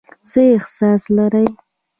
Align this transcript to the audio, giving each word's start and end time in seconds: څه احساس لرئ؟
څه 0.29 0.41
احساس 0.57 1.03
لرئ؟ 1.15 1.47